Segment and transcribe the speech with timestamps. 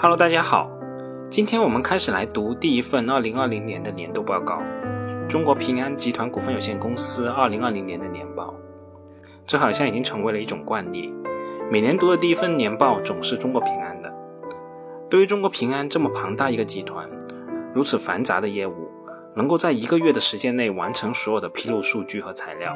[0.00, 0.70] Hello，大家好，
[1.28, 4.62] 今天我们开始来读第一份2020年的年度报告——
[5.28, 8.54] 中国平安集团股份有限公司2020年的年报。
[9.44, 11.12] 这好像已经成为了一种惯例，
[11.68, 14.08] 每年读的第一份年报总是中国平安的。
[15.10, 17.10] 对于中国平安这么庞大一个集团，
[17.74, 18.88] 如此繁杂的业务，
[19.34, 22.72] 能够在一个月的时间内完成所有的披露数据和材料，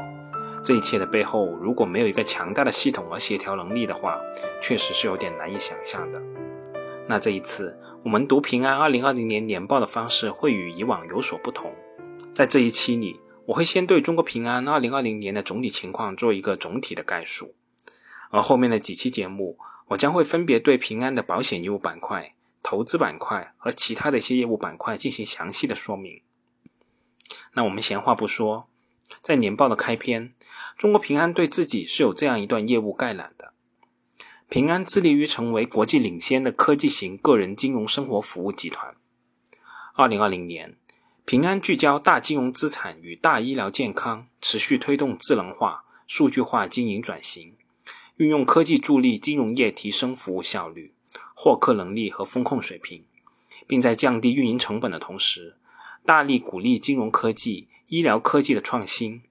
[0.61, 4.19] 这一切的背后，如果没有一个强大的系统和协调能力的话，
[4.61, 6.20] 确实是有点难以想象的。
[7.09, 11.75] 那这一次我们读平安2020年年报的方式会与以往有所不同。
[12.33, 17.55] 在这一期里，我会先对中国平安2020年的总体情况做一个总体的概述，
[18.30, 26.23] 而后面的几期节目，我将会分别对平安的保险业务板块、投资板块和其他的一些业务板块进行详细的说明。
[27.55, 28.69] 那我们闲话不说，
[29.20, 30.33] 在年报的开篇，
[30.78, 33.52] 中国平安对自己是有这样一段业务概览的。
[34.53, 38.95] 平安致力于成为国际领先的科技型个人金融生活服务集团。
[39.95, 40.77] 二零二零年，
[41.25, 47.56] 平安聚焦大金融资产与大医疗健康，持续推动智能化、数据化经营转型，
[48.17, 50.92] 运用科技助力金融业提升服务效率、
[51.33, 53.06] 获客能力和风控水平，
[53.67, 55.56] 并在降低运营成本的同时，
[56.05, 59.23] 大力鼓励金融科技、医疗科技的创新。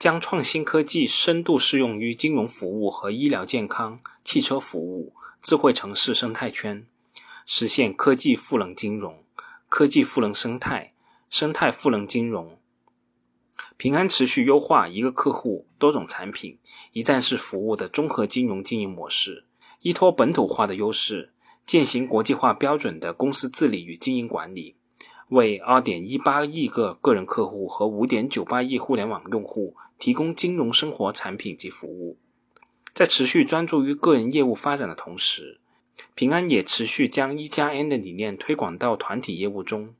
[0.00, 6.86] 将创新科技深度适用于金融服务和医疗健康、汽车服务、智慧城市生态圈，
[7.44, 9.22] 实现科技赋能金融、
[9.68, 10.94] 科技赋能生态、
[11.28, 12.58] 生态赋能金融。
[13.76, 16.58] 平安持续优化一个客户、多种产品、
[16.92, 19.44] 一站式服务的综合金融经营模式，
[19.80, 21.34] 依托本土化的优势，
[21.66, 24.76] 践行国际化标准的公司治理与经营管理。
[25.30, 32.18] 为2.18亿个个人客户和5.98亿互联网用户提供金融生活产品及服务，
[32.92, 35.60] 在持续专注于个人业务发展的同时，
[36.16, 39.94] 平安也持续将一加 N 的理念推广到团体业务中，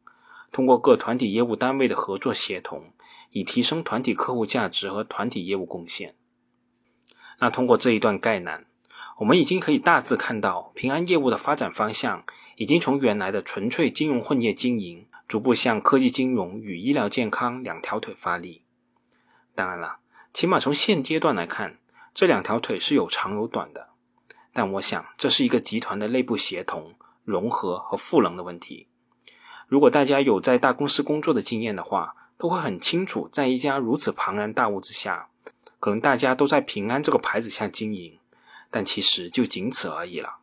[0.50, 2.92] 通过各团体业务单位的合作协同，
[3.30, 6.16] 以提升团体客户价值和团体业务贡献。
[7.38, 8.66] 那通过这一段概览，
[9.18, 12.24] 我们已经可以大致看到平安业务的发展方向，
[12.56, 15.06] 已经从原来的纯粹金融混业经营。
[15.30, 18.64] 逐步向科技金融与医疗健康两条腿发力。
[19.54, 20.00] 当然了，
[20.34, 21.78] 起码从现阶段来看，
[22.12, 23.90] 这两条腿是有长有短的。
[24.52, 28.88] 但我想，这是一个集团的内部协同、融合和赋能的问题。
[29.68, 35.28] 如果大家有在大公司工作的经验的话，都会很清楚，在一家如此庞然大物之下，
[35.78, 38.18] 可能大家都在平安这个牌子下经营，
[38.68, 40.38] 但其实就仅此而已了。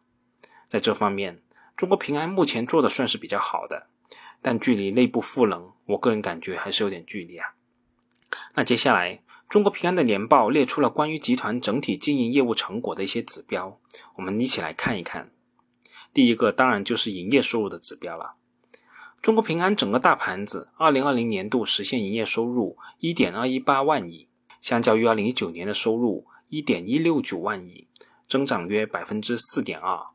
[0.70, 1.42] 在这方面，
[1.76, 3.88] 中国平安目前做的算是比较好的。
[4.50, 7.56] 但距离内部赋能，我个人感觉还是有点距离啊。
[8.56, 13.78] 那接下来，中国平安的年报列出了关于集团整体经营业务成果的一些指标，
[14.16, 15.34] 我们一起来看一看。
[16.14, 18.36] 第一个当然就是营业收入的指标了。
[19.22, 24.30] 中国平安整个大盘子，二零二零年度实现营业收入一点二一八万亿，
[24.62, 27.90] 相较于二零一九年的收入一点一六九万亿，
[28.30, 30.06] 增长约百分之四点二。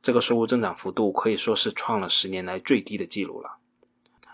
[0.00, 3.58] 这个收入增长幅度可以说是创了十年来最低的记录了。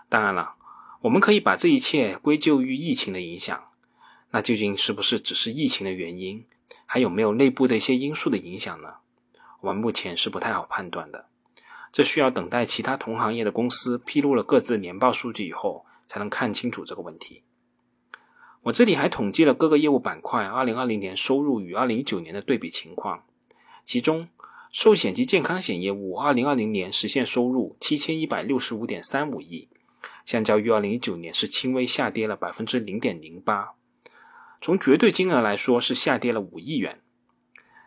[0.07, 0.55] 当然了，
[1.01, 3.65] 我们可以把这一切归咎于疫情的影响。
[4.31, 6.45] 那究竟是不是只是疫情的原因？
[6.85, 8.95] 还有没有内部的一些因素的影响呢？
[9.61, 11.27] 我们目前是不太好判断的。
[11.91, 17.43] 这需要等待其他同行业的公司披露了各自年报数据以后，才能看清楚这个问题。
[18.63, 23.23] 我这里还统计了各个业务板块2020年收入与2019年的对比情况，
[23.83, 24.29] 其中。
[24.77, 29.69] 寿险及健康险业务，二零二零年实现收入七千一百六十五点三五亿，
[30.25, 33.69] 相较于二零一九年是轻微下跌了百分之零点零八。
[34.59, 36.99] 从绝对金额来说，是下跌了五亿元。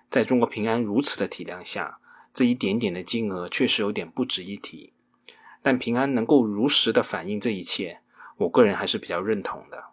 [0.08, 1.98] 在中国平安如此的体量下，
[2.32, 4.94] 这一点点的金额确实有点不值一提。
[5.60, 8.00] 但平安能够如实的反映这一切，
[8.38, 9.84] 我个人还是比较认同的。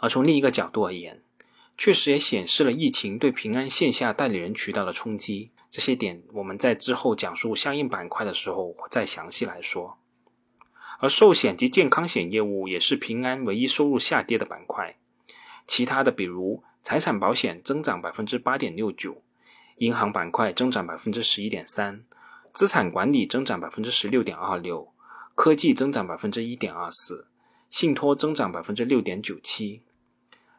[0.00, 1.22] 而从另一个角度而言，
[1.76, 9.98] 确实也显示了疫情对平安线下代理人渠道的冲击，这些点我们在之后讲述相应板块的时候再详细来说。
[11.00, 14.96] 而寿险及健康险业务也是平安唯一收入下跌的板块，
[15.66, 19.20] 其他的比如财产保险增长百分之八点六九，
[19.78, 22.04] 银行板块增长百分之十一点三，
[22.52, 24.92] 资产管理增长百分之十六点二六，
[25.34, 27.26] 科技增长百分之一点二四，
[27.68, 29.82] 信托增长百分之六点九七。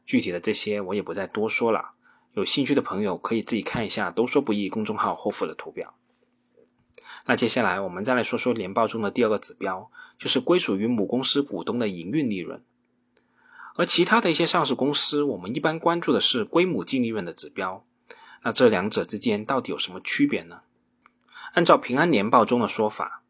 [0.05, 1.93] 具体的这些我也不再多说了，
[2.33, 5.95] 有兴趣的朋友可以自己看一下“都说不易”公众号后附的图表。
[7.25, 12.63] 那接下来我们再来说说年报中的第二个指标，就是归属于母公司股东的营运利润。
[13.75, 17.83] 而其他的一些上市公司，我们一般关注的是归母净利润的指标。
[18.43, 20.61] 那这两者之间到底有什么区别呢？
[21.53, 23.23] 按照平安年报中的说法，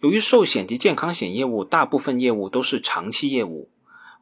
[0.00, 3.68] 由于寿险及健康险业务大部分业务都是长期业务，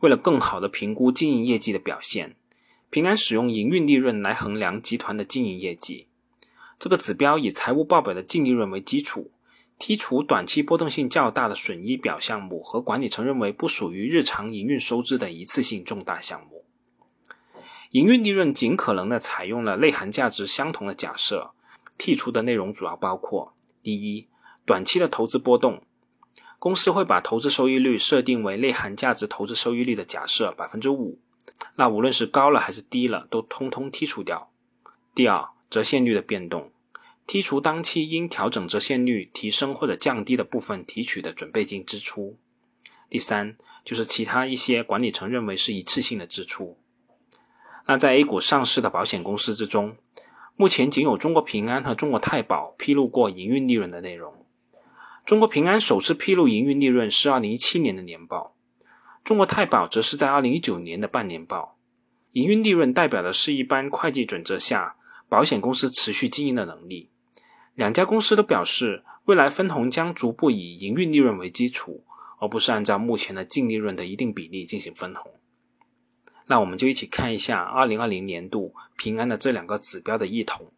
[0.04, 2.36] 为了更好的评估经营业绩的表现，
[2.90, 6.08] 平安使用营运利润来衡量集团的经营业绩。
[6.78, 9.30] 这个指标以财务报表的净利润为基础，
[9.78, 16.66] 剔除短期波动性较大的损益表项目和管理层认为不属于日常营运收支的一次性重大项目。
[17.92, 21.52] 营运利润尽可能的采用了内涵价值相同的假设。
[21.96, 24.28] 剔除的内容主要包括：第一，
[24.66, 25.82] 短期的投资波动，
[26.64, 31.18] 公司会把投资收益率设定为内涵价值投资收益率的假设百分之五，
[31.74, 34.50] 那无论是高了还是低了，都通通剔除掉。
[35.14, 36.72] 第二，折现率的变动，
[37.26, 42.38] 剔除当期因调整折现率提升或者降低的部分提取的准备金支出。
[43.10, 46.78] 第三，就是其他一些管理层认为是一次性的支出。
[47.84, 49.98] 那在 A 股上市的保险公司之中。
[50.56, 54.43] 目前仅有中国平安和中国太保披露过营运利润的内容。
[55.24, 58.54] 中国平安首次披露营运利润是2017年的年报，
[59.24, 61.78] 中国太保则是在2019年的半年报。
[62.32, 67.08] 营运利润代表的是一般会计准则下保险公司持续经营的能力。
[67.74, 72.04] 两家公司都表示，未来分红将逐步以营运利润为基础，
[72.38, 75.32] 而不是按照目前的净利润的一定比例进行分红。
[76.48, 80.70] 那我们就一起看一下二零二零年度平安的这两个指标的异同。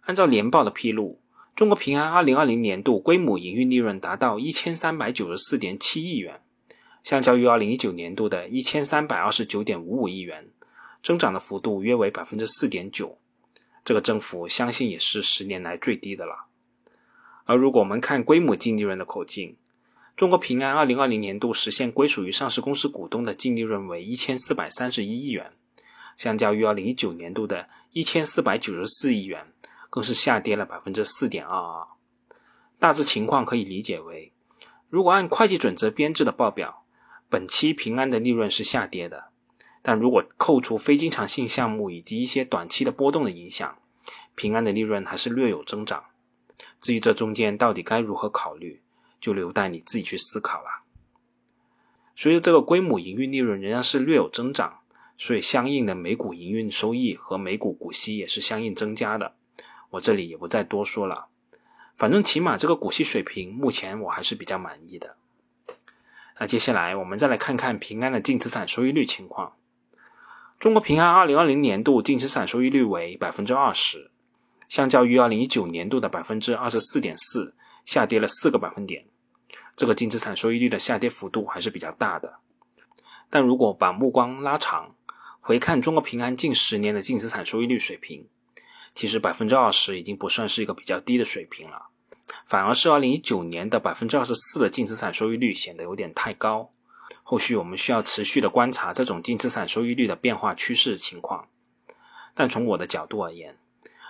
[0.00, 1.20] 按照年报的披露，
[1.56, 6.42] 中国平安二零二零年度规模营运利润达到一千三百九十四点七亿元，
[7.02, 10.50] 相较于二零一九年度的一千三百二十九点五五亿元，
[11.02, 13.16] 增长的幅度约为百分之四点九。
[13.82, 16.44] 这个增幅相信也是十年来最低的了。
[17.46, 19.56] 而如果我们看规模净利润的口径，
[20.14, 25.52] 中国平安二零二零年度实现归属于上市公司股东的净利润为一千四百三十一亿元，
[26.18, 29.46] 相较于二零一九年度的一千四百九十四亿元，
[29.90, 31.86] 更是下跌了百分之四点二二。
[32.78, 34.32] 大致情况可以理解为，
[34.88, 36.84] 如果按会计准则编制的报表，
[37.28, 39.26] 本期平安的利润是下跌的，
[39.82, 43.78] 但如果扣除非经常性项目以及一些短期的波动的影响，
[44.34, 46.04] 平安的利润还是略有增长。
[46.80, 48.82] 至于这中间到底该如何考虑？
[49.18, 50.84] 就留待你自己去思考了。
[52.14, 54.80] 随着这个规模营运利润仍然是略有增长，
[55.16, 59.34] 所以相应的每股营运收益和每股股息也是相应增加的。
[59.90, 61.28] 我这里也不再多说了，
[61.96, 65.16] 反正起码这个股息水平目前我还是比较满意的。
[66.38, 69.54] 那接下来我们再来看看平安的净资产收益率情况。
[70.58, 74.10] 中国平安二零二零年度净资产收益率为百分之二十，
[74.68, 77.54] 相较于二零一九年度的百分之二十四点四。
[77.84, 79.06] 下跌了四个百分点，
[79.76, 82.38] 这个净资产收益率的下跌幅度还是比较大的。
[83.30, 84.96] 但如果把目光拉长，
[85.40, 88.26] 回看中国平安近十年的净资产收益率水平，
[88.96, 91.90] 其实百分之二十已经不算是一个比较低的水平了，
[92.46, 96.70] 反而是二零一九年的百分之二十四的净资产收益率显得有点太高。
[97.22, 101.48] 后续我们需要持续的观察这种净资产收益率的变化趋势情况。
[102.34, 103.58] 但从我的角度而言，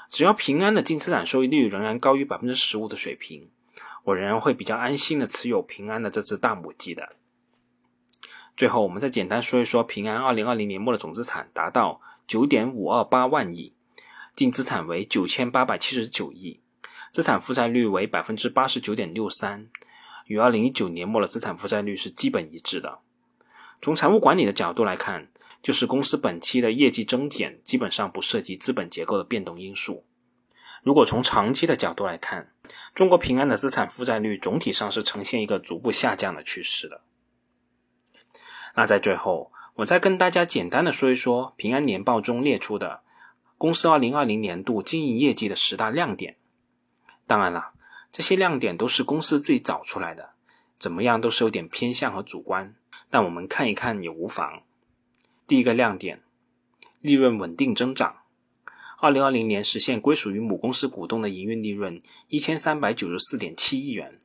[0.09, 3.51] 只要平安的净资产收益率仍然高于百分之十五的水平，
[4.05, 7.17] 我仍然会比较安心的持有平安的这只大母鸡的。
[8.57, 13.75] 最后，我们再简单说一说平安二零二零年末的总资产达到九点五二八万亿，
[14.37, 16.61] 净资产为九千八百七十九亿，
[17.11, 19.69] 资产负债率为百分之八十九点六三，
[20.27, 22.99] 与二零一九年末的资产负债率是基本一致的。
[23.81, 25.29] 从财务管理的角度来看，
[25.63, 30.05] 就是公司本期的业绩增减基本上不涉及资本结构的变动因素。
[30.83, 32.53] 如果从长期的角度来看，
[32.95, 37.01] 中国平安的资产负债率总体上是呈现一个逐步下降的趋势的。
[38.75, 43.01] 那在最后，我再跟大家简单的说一说平安年报中列出的
[43.59, 46.37] 公司二零二零年度经营业绩的十大亮点。
[47.27, 47.73] 当然了，
[48.13, 50.31] 这些亮点都是公司自己找出来的，
[50.79, 52.75] 怎么样都是有点偏向和主观，
[53.11, 54.63] 但我们看一看也无妨。
[55.47, 56.23] 第一个亮点，
[57.01, 58.19] 利润稳定增长。
[58.99, 64.19] 二零二零年实现归属于母公司股东的营运利润一千三百九十四点七亿元，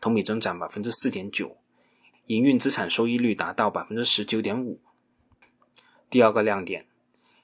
[0.00, 1.56] 同比增长百分之四点九，
[2.26, 4.80] 营运资产收益率达到百分之十九点五。
[6.08, 6.86] 第二个亮点，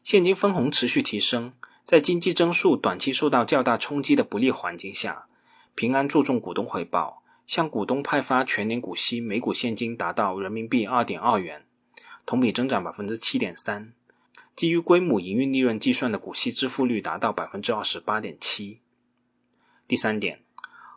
[0.08, 1.52] 现金分红持续提升，
[1.84, 5.26] 在经济增速短期受到较大冲击的不利环境下，
[5.74, 11.66] 平安注重股东回报，向股东派发全年股息每股现金达到人民币二点二元，
[12.24, 13.92] 同比增长百分之七点三。
[14.56, 18.80] 基于规模营运利润计算的股息支付率达到百分之二十八点七。
[19.86, 20.40] 第三点，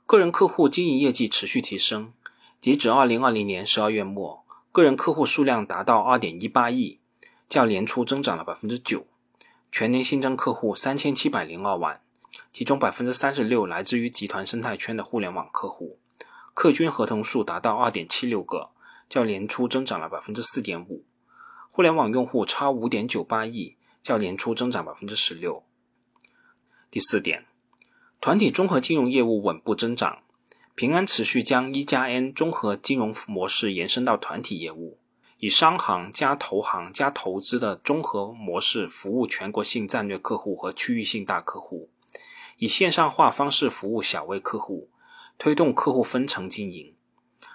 [0.06, 2.14] 个人客户经营业绩持续提升，
[2.62, 7.01] 截止二零二零年十二月末，个人客户数量达到二点一八亿，
[7.52, 9.06] 较年初增长了百分之九，
[9.74, 12.00] 全年新增客户三千七百零二万，
[12.54, 16.00] 其中百分之三十六来自于集团生态圈的互联网客户，
[16.54, 18.70] 客均合同数达到二点七六个，
[19.10, 21.04] 较年初增长了百分之四点五。
[21.72, 25.66] 互联网用户超五点九八亿，较年初增长百分之十六。
[26.90, 27.44] 第四点，
[28.22, 30.20] 团体综合金融业务稳步增长，
[30.74, 35.01] 平安持续将一加 N 综合金融模式延伸到团体业务。
[35.42, 41.90] 以商行加投行加投资的综合模式服务全国性战略客户和区域性大客户，
[42.58, 44.88] 以线上化方式服务小微客户，
[45.40, 46.94] 推动客户分层经营。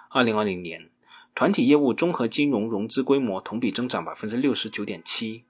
[0.08, 0.90] 二零二零年，
[1.32, 5.44] 团体业务综合金融融资规模同比增长百分之六十九点七，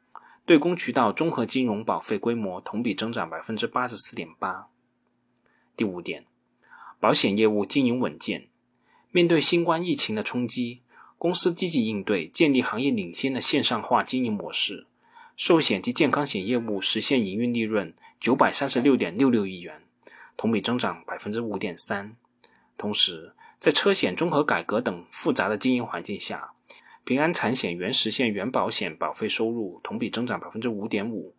[0.45, 4.69] 对公渠道综合金融保费规模同比增长百分之八十四点八。
[5.75, 6.27] 第五点，
[7.01, 8.49] 保险业务经营稳健，
[9.11, 10.83] 面对新冠疫情的冲击。
[11.19, 14.87] 公司积极应对，建立行业领先的线上化经营模式。
[15.37, 19.83] 寿险及健康险业务实现营运利润九百三十六点六六亿元，
[20.37, 22.17] 同比增长百分之五点三。
[22.79, 26.53] 同时，在车险综合改革等复杂的经营环境下，
[27.05, 31.35] 平安产险原实现原保险保费收入同比增长百分之五点五，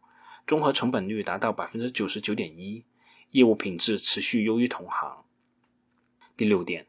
[0.48, 2.84] 综合成本率达到百分之九十九点一，
[3.30, 5.24] 业务品质持续优于同行。
[6.36, 6.88] 第六点，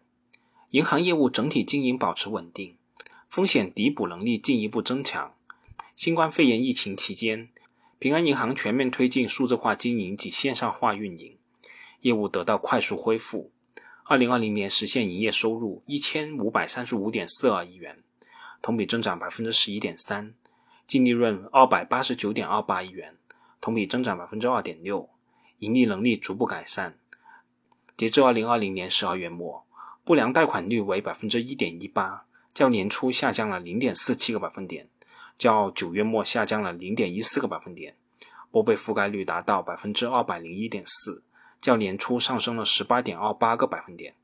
[0.70, 2.77] 银行业务整体经营保持稳定。
[3.28, 5.34] 风险抵补能力进一步增强。
[5.94, 7.50] 新冠肺炎疫情期间，
[7.98, 11.36] 平安银行全面推进数字化经营及线上化运营，
[12.00, 13.52] 业务得到快速恢复。
[14.04, 18.02] 二零二零年实现营业收入一千五百三十五点四二亿元，
[18.62, 20.32] 同比增长百分之十一点三；
[20.86, 23.14] 净利润二百八十九点二八亿元，
[23.60, 25.10] 同比增长百分之二点六，
[25.58, 26.96] 盈利能力逐步改善。
[27.94, 29.66] 截至二零二零年十二月末，
[30.02, 32.24] 不良贷款率为百分之一点一八。
[32.52, 34.88] 较年初下降了零点四七个百分点，
[35.36, 37.94] 较九月末下降了零点一四个百分点，
[38.50, 41.22] 拨备覆盖率达到百分之二百零一点四，
[41.60, 44.14] 较年初上升了十八点二八个百分点。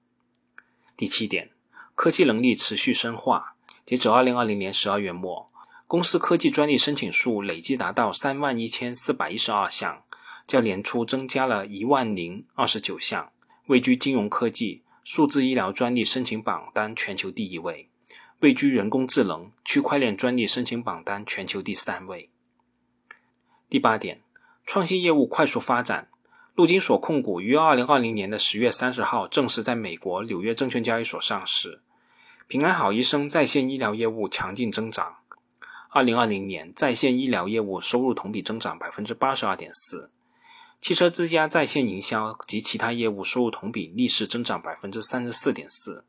[0.96, 1.50] 第七点，
[1.94, 3.54] 科技能力持续深化。
[3.86, 5.50] 截止二零二零年十二月末，
[5.86, 10.02] 公司科技专利申请数累计达到三万一千四百一十二项，
[10.46, 13.30] 较年初增加了一万零二十九项，
[13.66, 17.90] 位居金融科技、数字医疗专利申请榜单全球第一位。
[18.44, 22.28] 位居人工智能、区块链专利申请榜单全球第三位。
[23.70, 24.20] 第八点，
[24.66, 26.08] 创新业务快速发展。
[26.54, 31.80] 陆金所控股于二零二零年的十月三十号正式在美国纽约证券交易所上市。
[32.46, 35.16] 平安好医生在线医疗业务强劲增长。
[35.88, 40.10] 二零二零年在线医疗业务收入同比增长百分之八十二点四。
[40.82, 46.04] 汽车之家在线营销及其他业务收入同比逆势增长百分之三十四点四。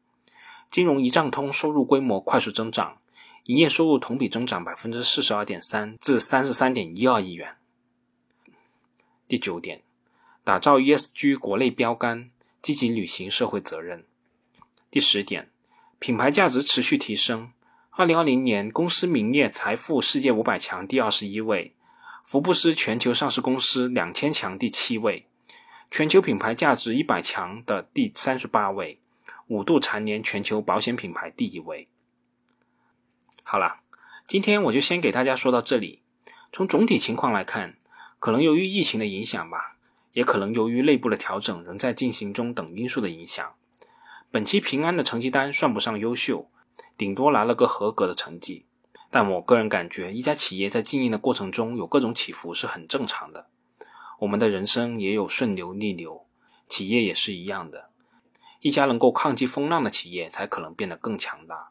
[0.71, 2.97] 金融一账通收入规模快速增长，
[3.45, 7.55] 营业收入同比增长百分之四十二点三，至三十三点一二亿元。
[9.27, 9.81] 第九点，
[10.43, 12.29] 打造 ESG 国内标杆，
[12.61, 14.05] 积极履行社会责任。
[14.91, 15.49] 第十点，
[15.99, 17.51] 品牌价值持续提升。
[17.91, 21.73] 二零二零年，公司名列财富世界五百强第二十一位，
[22.23, 25.25] 福布斯全球上市公司两千强第七位，
[25.89, 28.99] 全球品牌价值一百强的第三十八位。
[29.47, 31.87] 五度蝉联全球保险品牌第一位。
[33.43, 33.81] 好了，
[34.27, 36.01] 今天我就先给大家说到这里。
[36.51, 37.77] 从总体情况来看，
[38.17, 39.77] 可能由于疫情的影响吧，
[40.13, 43.53] 也可能由于内部的调整仍在进行中等因素的影响，
[44.31, 46.49] 本期平安的成绩单算不上优秀，
[46.97, 48.65] 顶多拿了个合格的成绩。
[49.11, 53.47] 但我个人感觉，一家企业在经营的过程中有各种起伏是很正常的。
[54.19, 56.25] 我们的人生也有顺流逆流，
[56.67, 57.91] 企业也是一样的。
[58.65, 61.69] 一家能够抗击风浪的企业，才可能变得更强大。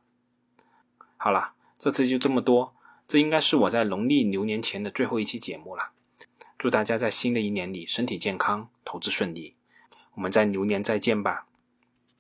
[1.17, 2.73] 好了，这次就这么多。
[3.09, 5.91] 这应该是我在农历牛年前的最后一期节目了。
[6.57, 9.57] 祝大家在新的一年里身体健康，投资顺利。
[10.15, 11.49] 我们在牛年再见吧。